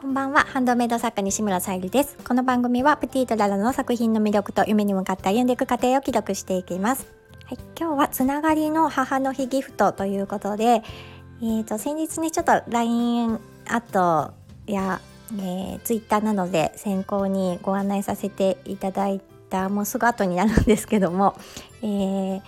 [0.00, 0.46] こんばんは。
[0.46, 2.16] ハンドメイド作家西村さゆりです。
[2.24, 7.06] この番組はプティとララの作品の魅力と夢に向かって歩んでいく過程を記録していきます。
[7.44, 10.82] はい、今日はつながりの母の日ギフトということで
[11.42, 14.32] えーと、先日ねちょっと LINE アット
[14.66, 15.02] や、
[15.34, 21.36] えー、Twitter などで先行にご案内させていただいたもうすぐ後になるんですけども、
[21.82, 22.40] えー、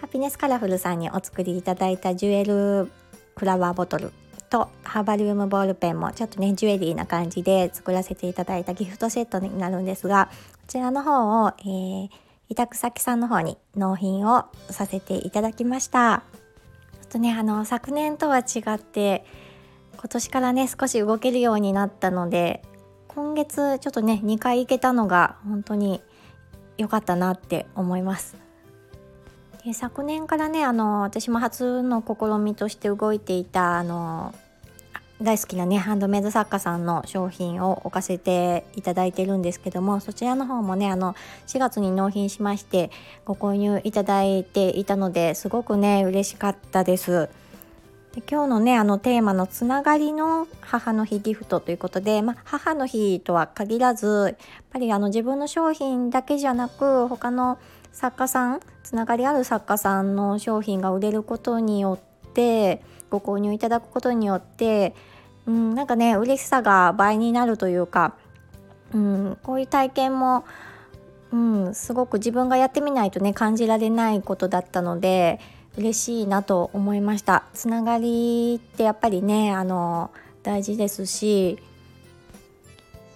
[0.00, 2.92] ハピネスカラフルさんにお作りいただいたジュエル
[3.36, 4.12] フラワーボトル。
[4.54, 12.08] とハーバリウムボールペンもちょっとねジュエリーな感じで作らせていただいたギフトセットになるんですがこちらの方を、えー、
[12.50, 16.22] 委託先さんの方に納品をさせていただきました。
[17.02, 19.24] ちょっとねあの昨年とは違って
[19.96, 22.62] 今年からね少し動けるようになったので
[23.08, 26.00] 今月ちょっとね2回行けたのが本当に
[26.78, 28.36] 良かったなって思います。
[29.64, 34.32] で昨年からねあの私も初の試みとして動いていたあの
[35.22, 41.14] 大好きなねハンドメイド作家さんの商品を置かせていただいてるんですけどもそちらの方もねあの
[41.46, 42.90] 4月に納品しまして
[43.24, 47.28] ご購入いただいていたのですごくね嬉しかったです。
[48.12, 57.58] で今日のねあのテーマのつながりの母の日ギフトということで、まあ、母の日とは限らずやっぱりあの自分の商品だけじゃなく他の
[57.90, 62.13] 作家さんつながりある作家さんの商品が売れることによって
[63.10, 64.94] ご購入いただくことによって、
[65.46, 68.16] うん、なんかね嬉しさが倍になるというか、
[68.92, 70.44] うん、こういう体験も、
[71.32, 75.40] うん、すごく自分がやってみないとね感じられないことだったので
[75.76, 77.44] 嬉しいなと思いました。
[77.52, 80.10] つながりってやっぱりねあの
[80.42, 81.58] 大事ですし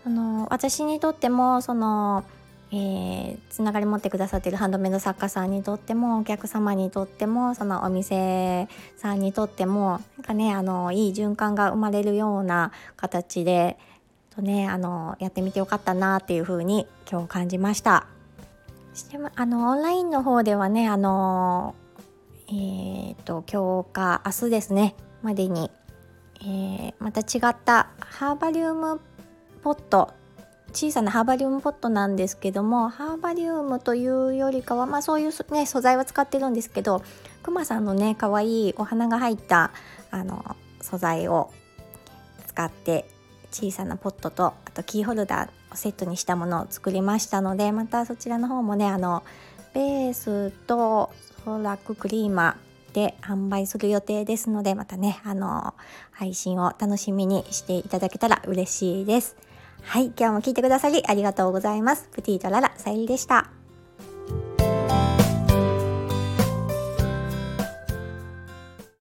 [0.02, 2.24] その私にとってもその
[2.70, 13.78] えー、つながり持ってくださっているハンドメイド作家さんにとってもお客様にとってもそのお店さんにとってもなんかねあのいい循環が生まれるような形で
[14.30, 18.06] とねあのやってみてよかったなっていう風に今日感じました。
[19.36, 21.74] あのオンラインの方ではねあの
[22.50, 25.70] えーと、今日か明日ですねまでに、
[26.40, 29.02] えー、また違ったハーバリウム
[29.62, 30.14] ポット
[30.72, 37.02] 小さなハーバリウムポットなんですけどもハーバリウムというよりかは、まあ、そういう、ね、素材は使ってるんですけど
[37.42, 39.72] くまさんのねかわいいお花が入った
[40.10, 41.50] あの素材を
[42.46, 43.08] 使って
[43.50, 49.22] 小さなポットとあとキーホルダーをセットにしたものを作りましたのでまたそちらの方もねあの
[49.74, 51.10] ベースと
[51.44, 55.74] ソラッククリーマーで販売する予定ですのでまたねあの
[56.10, 59.47] 配信を楽しみにしていただけたら嬉しいです。
[59.88, 62.10] はい、今日も聞いてくださりありがとうございます。
[62.12, 63.57] プティとララ、さゆりでした。